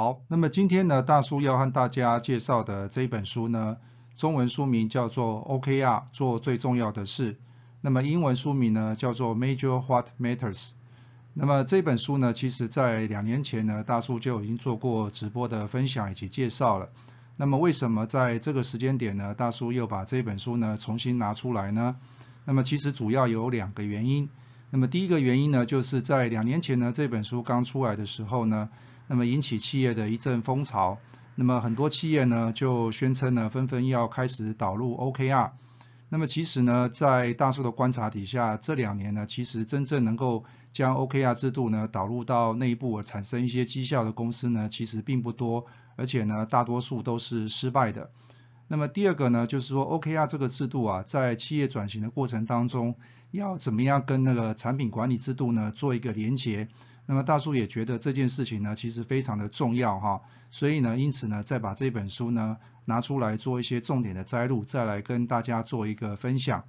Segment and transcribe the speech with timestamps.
[0.00, 3.76] 好，那么今天呢，大叔要和大家介绍的这本书呢，
[4.16, 7.36] 中文书名叫做 OKR 做最重要的事，
[7.82, 10.70] 那么英文书名呢叫做 Major What Matters。
[11.34, 16.88] 那么这本书呢，其实在两年前呢，大叔就已经做过直播的分享以及介绍了。
[17.36, 21.96] 那么为什么在这个时间点呢，大叔又把这本书呢重新拿出来呢？
[22.46, 24.30] 那么其实主要有两个原因。
[24.70, 28.70] 那么第一个原因呢，就是在两年前呢，这本书刚出来的时候呢。
[29.10, 30.98] 那么引起企业的一阵风潮，
[31.34, 35.50] 那么很多企业呢就宣称呢纷纷要开始导入 OKR。
[36.10, 45.66] 那么其实呢，在大数的观察底下，这两年呢，其实真正能够将 OKR 制度呢导入到内部产生一些绩效的公司呢，其实并不多，
[45.96, 48.12] 而且呢，大多数都是失败的。
[48.68, 52.94] 那么第二个呢，就是说 OKR 这个制度啊，在企业转型的过程当中，
[53.32, 56.68] 要怎么样跟那个产品管理制度呢做一个连结？
[57.10, 60.22] 那么大叔也觉得这件事情呢，其实非常的重要哈，
[60.52, 66.62] 所以呢，因此呢，再把这本书呢拿出来做一些重点的摘录，再来跟大家做一个分享。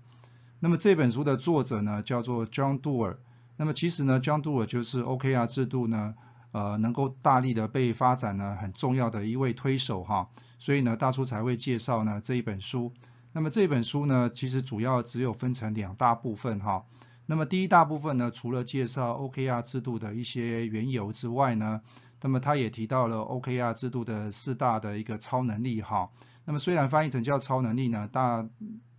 [0.59, 3.17] 那么这本书的作者呢，叫做 John Doer。
[3.55, 6.15] 那么其实呢，John Doerr 就是 OKR 制度呢，
[6.53, 10.29] 呃，能够大力的被发展呢，很重要的一位推手哈。
[10.57, 12.91] 所以呢，大叔才会介绍呢这一本书。
[13.31, 16.85] 那么这本书呢，其实主要只有分成两大部分哈。
[17.31, 21.79] 那么第一大部分呢，除了介绍 OKR 制度的一些缘由之外呢，
[22.21, 26.09] 那么他也提到了 OKR 制度的四大的一个超能力哈。
[26.43, 28.45] 那么虽然翻译成叫超能力呢，大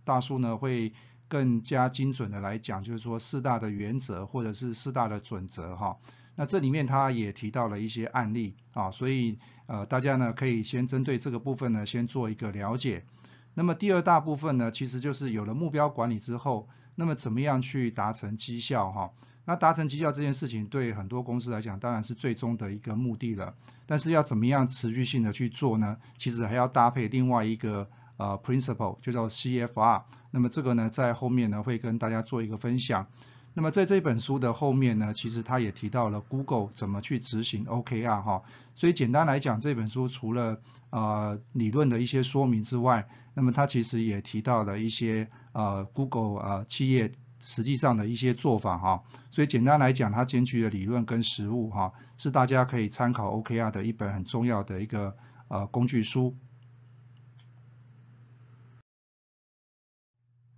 [0.03, 0.93] 大叔呢会
[1.27, 5.99] 更加精准的来讲，就是说四大的原则或者是四大的准则哈。
[6.33, 13.05] 那这里面他也提到了一些案例啊，所以呃大家呢可以先针对这个部分呢先做一个了解。
[13.53, 16.67] 那么第二大部分呢，其实就是有了目标管理之后。
[16.95, 19.11] 那么怎么样去达成绩效哈？
[19.45, 23.55] 那达成绩效这件事情对很多公司来讲当然是最终的一个目的了。
[23.85, 25.97] 但是要怎么样持续性的去做呢？
[26.17, 30.03] 其实还要搭配另外一个呃 principle，就叫 CFR。
[30.31, 33.07] 那么这个呢在后面呢会跟大家做一个分享。
[33.55, 38.43] 那么在这本书的后面呢，其实他也提到了 Google 怎么去执行 OKR 哈。
[38.73, 40.59] 所以简单来讲，这本书除了
[40.89, 49.03] 呃理论的一些说明之外，那么它其实也提到了一些呃 Google 呃企业实际上的一些做法哈。
[49.29, 55.15] 所以简单来讲，它兼具了理论跟实务哈，是大家可以参考 OKR 的一本很重要的一个
[55.47, 56.35] 呃工具书。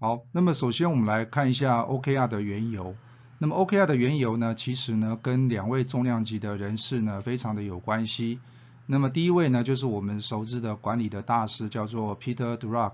[0.05, 2.93] 好，那么首先我们来看一下 OKR 的缘由。
[3.39, 8.39] 那么 OKR 的缘由呢，其实呢跟两位重量级的人士呢非常的有关系。
[8.85, 12.91] 那么第一位呢就是我们熟知的管理的大师，叫做 Peter Druck。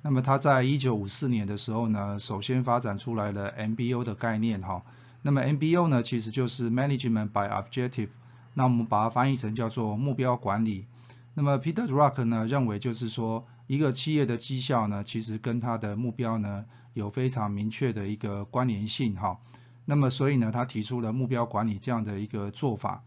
[0.00, 4.82] 那么他在一九五四年的时候呢，首先发展出来了 MBO 的概念哈。
[5.20, 8.08] 那么 MBO 呢其实就是 Management by Objective，
[8.54, 10.86] 那我们把它翻译成叫做目标管理。
[11.34, 13.46] 那么 Peter Druck 呢认为就是说。
[13.66, 19.38] 一个企业的绩效呢，其实跟它的目标呢有非常明确的一个关联性哈。
[19.84, 23.02] 那么所以呢，他提出了目标管理这样的一个做法。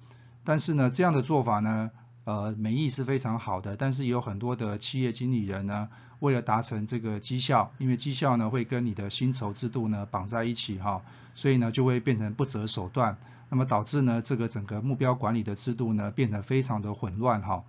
[0.46, 1.92] 但是呢，这样的做法呢，
[2.24, 5.90] 呃，美意是非常好的，但是有很多的企业经理人呢，
[6.20, 11.02] 为了达成这个绩效，因为绩效呢会跟你的薪酬制度呢绑在一起哈，
[11.36, 13.18] 所以呢就会变成不择手段，
[13.50, 17.64] 那么导致呢这个整个目标管理的制度呢变得非常的混乱哈。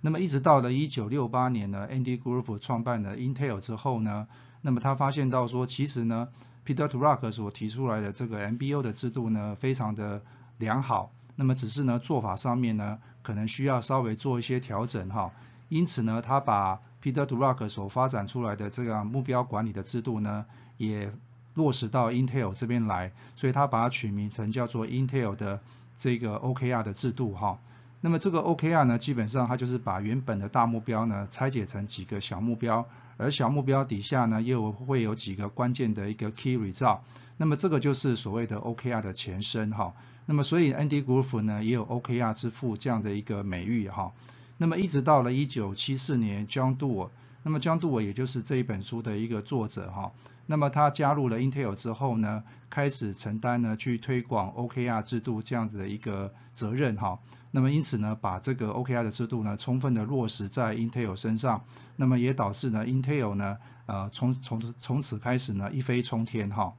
[0.00, 4.28] 那么一直到了一九六八年呢，Andy Grove 创办了 Intel 之后呢，
[4.60, 6.28] 那么他发现到说，其实呢
[6.64, 10.22] ，Peter Drucker 所提出来的这个 MBO 的制度呢，非常的
[10.58, 11.10] 良好。
[11.34, 15.32] 那么只是呢，做法上面呢，可能需要稍微做一些调整哈。
[15.68, 20.46] 因此呢，他把 Peter Drucker 所发展出来的这个目标管理的制度呢，
[20.76, 21.12] 也
[21.54, 25.60] 落实到 Intel 这边来，所以他把它取名成叫做 Intel 的
[25.94, 27.58] 这个 OKR 的制度哈。
[28.00, 37.00] 那么这个 OKR 呢，基本上它就是把原本的大目标呢拆解成几个小目标，而小目标底下呢又会有几个关键的一个 key result。
[37.36, 39.94] 那么这个就是所谓的 OKR 的前身哈。
[40.26, 44.12] 那么所以 Andy Grove 呢也有 OKR 之父这样的一个美誉哈。
[44.58, 47.10] 那么一直到了1974年，John Doerr，
[47.46, 50.10] 那么江杜伟也就是这一本书的一个作者哈。
[50.46, 57.20] 那么他加入了 Intel 之后呢，开始承担呢去推广 OKR 制度这样子的一个责任哈。
[57.52, 61.64] 那么因此呢，把这个 OKR 的制度呢，充分的落实在 Intel 身上，
[61.94, 66.74] 那么也导致呢 Intel 呢，呃从从从此开始呢一飞冲天哈。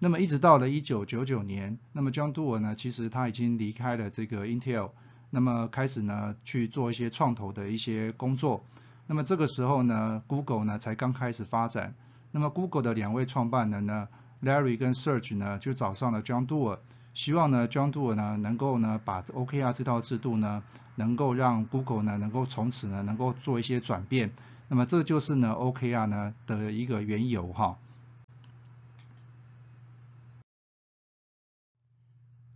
[0.00, 4.90] 那么一直到了一九九九年，那么 John Doerr 呢，其实他已经离开了这个 Intel，
[5.30, 8.62] 那么开始呢去做一些创投的一些工作。
[9.06, 11.94] 那么这个时候呢，Google 呢才刚开始发展。
[12.32, 14.08] 那么 Google 的两位创办人呢
[14.42, 16.78] ，Larry 跟 Serge 呢，就找上了 John Doerr，
[17.12, 20.62] 希望呢 John Doerr 呢能够呢把 OKR 这套制度呢，
[20.96, 24.32] 能够让 Google 呢能够从此呢能够做一些转变。
[24.68, 27.76] 那么这就是呢 OKR 呢的一个缘由哈。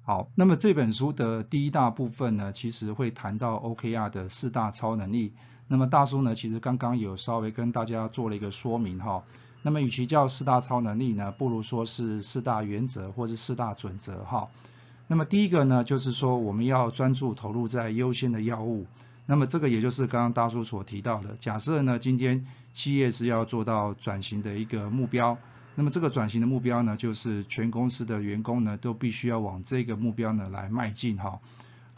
[0.03, 5.35] 好，那么这本书的第一大部分呢，其实会谈到 OKR 的四大超能力。
[5.69, 9.23] 那么大叔呢，其实刚刚有稍微跟大家做了一个说明哈。
[9.61, 14.49] 那么与其叫四大超能力呢，不如说是四大原则或是四大准则哈。
[15.07, 18.87] 那么第一个呢，就是说我们要专注投入在优先的药物。
[19.27, 25.37] 那么这个也就是刚刚大叔所提到的，假设呢今天企业是要做到转型的一个目标，
[25.75, 31.41] 那么这个转型的目标呢，就是全公司的员工呢都必须要往这个目标呢来迈进哈。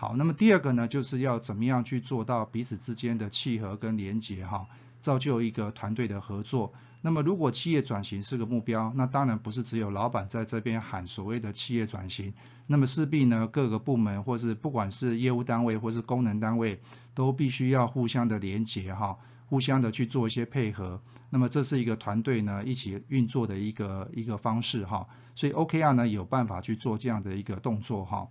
[0.01, 4.67] 好，那么第二个呢，就是要怎么样去做到彼此之间的契合跟连结哈，
[5.03, 6.73] 造就一个团队的合作。
[7.03, 12.33] 那么如果企业转型是个目标，那当然不是只有老板在这边喊所谓的企业转型，
[12.67, 16.81] 那么势必呢各个部门或是不管是业务单位或是功能单位，
[17.15, 19.19] 都必须要互相的连结哈，
[19.49, 21.03] 互相的去做一些配合。
[21.29, 28.29] 那么这是一个团队呢一起运作的一个一个方式哈，所以 OKR 呢有办法去做这样的一个动作哈。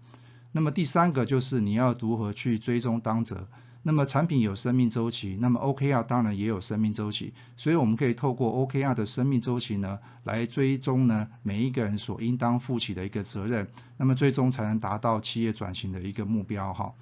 [0.52, 3.48] 那么第三个就是你要如何去追踪当责。
[3.82, 16.94] 那么产品有生命周期，那么 OKR 当然也有生命周期，所以我们可以透过 OKR 的生命周期呢，来追踪呢每一个人所应当负起的一个责任，那么最终才能达到企业转型的一个目标哈。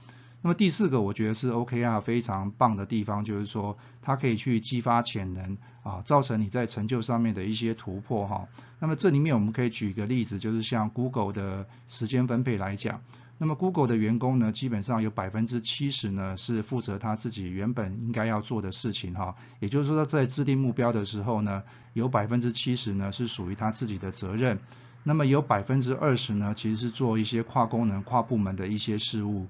[0.44, 8.48] 那么第四个我觉得是 OKR 非常棒的地方，就是说它可以去激发潜能啊，造成你在成就上面的一些突破哈。
[8.80, 13.02] 那么这里面我们可以举一个例子，就是像 Google 的时间分配来讲。
[13.39, 21.62] 那么 Google 的员工呢，基本上有百分之七十呢是负责他自己原本应该要做的事情哈，也就是说在制定目标的时候呢，
[21.94, 24.60] 有百分之七十呢是属于他自己的责任，
[25.04, 29.45] 那么有百分之二十呢其实是做一些跨功能、跨部门的一些事务。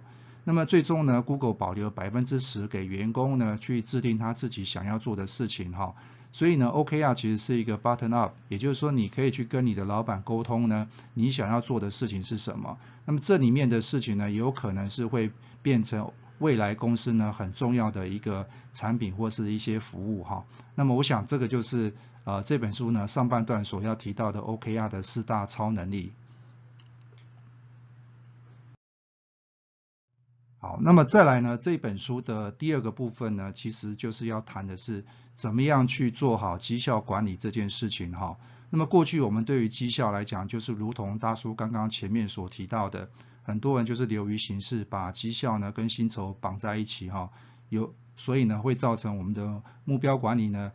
[0.47, 5.93] 那么最终呢，Google 保留百分之十给员工呢去制定他自己想要做的事情哈。
[6.31, 12.77] 所以呢，OKR 其实是一个 button up，也就是说你可以去跟你的老板沟通呢，你想要做的事情是什么。
[13.03, 20.45] 那么这里面的事情呢，有可能是会变成未来公司呢很重要的一个产品或是一些服务哈。
[20.75, 26.13] 那么我想这个就是呃这本书呢上半段所要提到的 OKR 的四大超能力。
[30.59, 31.55] 好，那么再来呢？
[31.57, 35.05] 这本书的第二个部分呢，其实就是要谈的是
[35.35, 38.37] 怎么样去做好绩效管理这件事情哈。
[38.71, 43.09] 那么过去我们对于绩效来讲，就是如同大叔刚刚前面所提到的，
[43.43, 47.29] 很多人就是流于形式，把绩效呢跟薪酬绑在一起哈，
[47.69, 50.71] 有所以呢会造成我们的目标管理呢，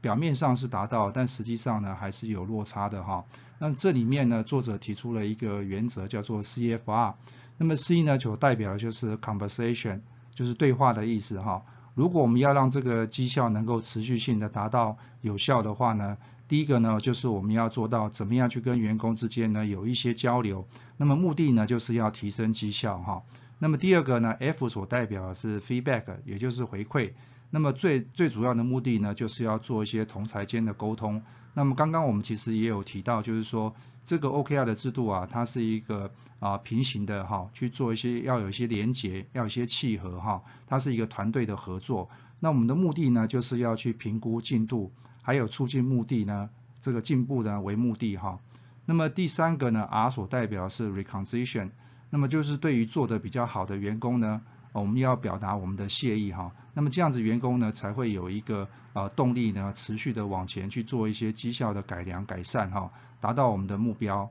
[0.00, 3.26] 表面上是达到，但实际上呢还是有落差的哈。
[3.58, 7.12] 那这里面呢，作者提出了一个原则，叫做 CFR。
[7.58, 10.00] 那么 C 呢，就代表的就是 conversation，
[10.32, 11.64] 就是对话的意思哈。
[11.94, 20.66] 如果我们要让这个绩效能够持续性的达到有效的话呢，第一个呢，就是我们要做到怎么样去跟员工之间呢有一些交流。
[20.96, 23.22] 那么目的呢，就是要提升绩效哈。
[23.58, 27.10] 那么第二个呢，F 所代表的是 feedback，也就是回馈。
[27.50, 31.22] 那么最最主要的目的呢，就是要做一些同才间的沟通。
[31.54, 33.74] 那么刚刚我们其实也有提到，就是说
[34.04, 42.10] 这个 OKR 的制度啊，它是一个啊平行的哈，去做一些要有一些连结，要有一些契合哈，它是一个团队的合作。
[42.40, 46.50] 那我们的目的呢，就是要去评估进度，还有促进目的呢，
[46.80, 48.38] 这个进步呢为目的哈。
[48.84, 51.70] 那么第三个呢，R 所代表是 reconciliation，
[52.10, 54.42] 那么就是对于做的比较好的员工呢。
[54.72, 64.30] 我们要表达我们的谢意哈，那么这样子员工呢才会有一个呃动力呢，持续的往前去做一些绩效的改良改善哈，达到我们的目标。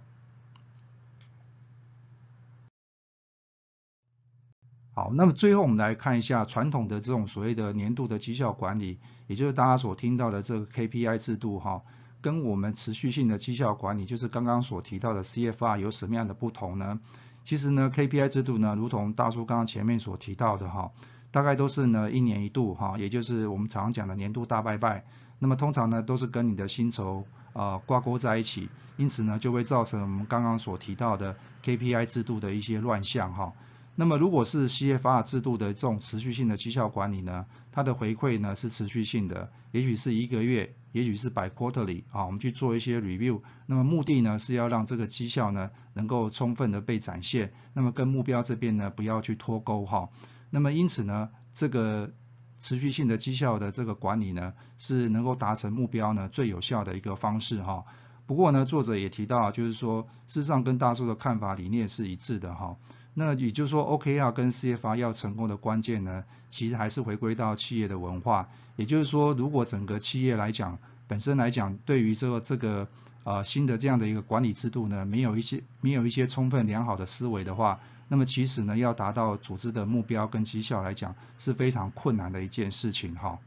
[4.94, 11.84] 好，那么最后我们来看一下传统的这种所谓的年度的绩效管理，也就是大家所听到的这个 KPI 制度哈，
[12.22, 17.00] 跟我们持续性的绩效管理，就是刚刚所提到的 CFR 有什么样的不同呢？
[17.48, 20.92] 其实呢，KPI 制度呢，如同大叔刚刚前面所提到的哈，
[21.32, 25.06] 大概都是呢一年一度哈，也就是我们常讲的年度大拜拜。
[25.40, 33.54] 那么通常呢都是跟你的薪酬啊挂钩在一起，因此呢就会造成我们刚刚所提到的 KPI 制度的一些乱象哈。
[34.00, 43.42] 那么如果是 CFR 制度的这种持续性的绩效管理呢，它的回馈呢是持续性的，也许是一个月，也许是 by quarterly 啊，我们去做一些 review。
[43.66, 50.10] 那么目的呢是要让这个绩效呢能够充分的被展现，那么跟目标这边呢不要去脱钩哈。
[50.52, 52.14] 那么因此呢，这个
[52.60, 57.86] 持续性的绩效的这个管理呢，是能够达成目标呢最有效的一个方式哈。
[58.28, 62.78] 不过呢，作者也提到，就是说事实上跟大叔的看法理念是一致的哈。
[63.20, 68.48] 那也就是说，OKR 跟 CFR 要成功的关键呢，其实还是回归到企业的文化。
[68.76, 72.88] 也就是说，如果整个企业来讲，本身来讲，对于这个这个
[73.24, 83.40] 呃新的这样的一个管理制度呢，没有一些没有一些充分良好的思维的话，那么其实呢，要达到组织的目标跟绩效来讲，是非常困难的一件事情哈。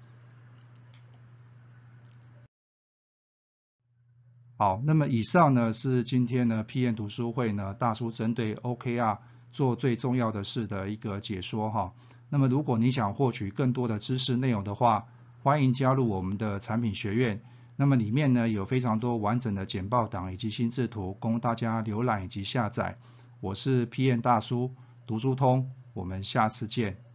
[4.56, 9.18] 好，那么以上呢是今天呢 PM 读书会呢大叔针对 OKR。
[9.52, 11.92] 做最重要的事的一个解说哈。
[12.28, 15.06] 那么如果你想获取更多的知识内容的话，
[15.42, 17.42] 欢迎加入我们的产品学院。
[17.76, 22.98] 那么里面呢有非常多完整的简报档以及心智图供大家浏览以及下载。
[23.40, 24.74] 我是 P N 大叔，
[25.06, 27.09] 读书通，我们下次见。